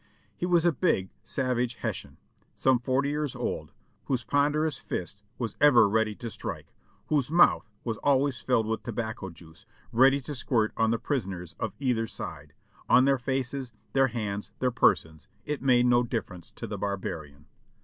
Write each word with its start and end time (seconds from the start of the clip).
He 0.35 0.47
was 0.47 0.65
a 0.65 0.71
big, 0.71 1.11
savage 1.23 1.75
Hessian, 1.75 2.17
some 2.55 2.79
forty 2.79 3.09
years 3.09 3.35
old, 3.35 3.71
whose 4.05 4.23
ponderous 4.23 4.79
fist 4.79 5.21
was 5.37 5.55
ever 5.61 5.87
ready 5.87 6.15
to 6.15 6.31
strike, 6.31 6.73
whose 7.09 7.29
mouth 7.29 7.69
was 7.83 7.97
always 7.97 8.39
filled 8.39 8.65
with 8.65 8.81
tobacco 8.81 9.29
juice, 9.29 9.67
ready 9.91 10.19
to 10.19 10.33
squirt 10.33 10.73
on 10.75 10.89
the 10.89 10.97
prisoners 10.97 11.53
of 11.59 11.73
either 11.77 12.07
side— 12.07 12.53
on 12.89 13.05
their 13.05 13.19
faces, 13.19 13.73
their 13.93 14.07
hands, 14.07 14.51
their 14.57 14.71
persons, 14.71 15.27
it 15.45 15.61
made 15.61 15.85
no 15.85 16.01
difference 16.01 16.49
to 16.53 16.65
the 16.65 16.79
barbarian. 16.79 17.45